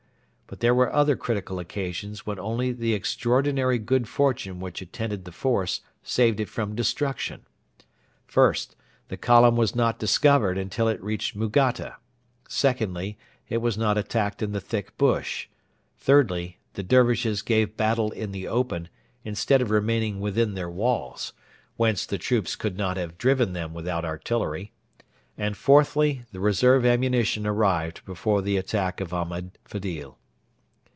But 0.51 0.59
there 0.59 0.75
were 0.75 0.91
other 0.91 1.15
critical 1.15 1.59
occasions 1.59 2.25
when 2.25 2.37
only 2.37 2.73
the 2.73 2.93
extraordinary 2.93 3.79
good 3.79 4.05
fortune 4.05 4.59
which 4.59 4.81
attended 4.81 5.23
the 5.23 5.31
force 5.31 5.79
saved 6.03 6.41
it 6.41 6.49
from 6.49 6.75
destruction. 6.75 7.45
First, 8.27 8.75
the 9.07 9.15
column 9.15 9.55
was 9.55 9.75
not 9.77 9.97
discovered 9.97 10.57
until 10.57 10.89
it 10.89 11.01
reached 11.01 11.37
Mugatta; 11.37 11.95
secondly, 12.49 13.17
it 13.47 13.59
was 13.59 13.77
not 13.77 13.97
attacked 13.97 14.41
in 14.41 14.51
the 14.51 14.59
thick 14.59 14.97
bush; 14.97 15.47
thirdly, 15.97 16.57
the 16.73 16.83
Dervishes 16.83 17.41
gave 17.41 17.77
battle 17.77 18.11
in 18.11 18.33
the 18.33 18.49
open 18.49 18.89
instead 19.23 19.61
of 19.61 19.71
remaining 19.71 20.19
within 20.19 20.53
their 20.53 20.69
walls, 20.69 21.31
whence 21.77 22.05
the 22.05 22.17
troops 22.17 22.57
could 22.57 22.75
not 22.77 22.97
have 22.97 23.17
driven 23.17 23.53
them 23.53 23.73
without 23.73 24.03
artillery; 24.03 24.73
and, 25.37 25.55
fourthly, 25.55 26.25
the 26.33 26.41
reserve 26.41 26.85
ammunition 26.85 27.47
arrived 27.47 28.03
before 28.03 28.41
the 28.41 28.57
attack 28.57 28.99
of 28.99 29.13
Ahmed 29.13 29.51
Fedil. 29.63 30.17